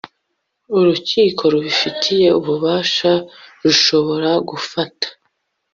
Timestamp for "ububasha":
2.39-3.11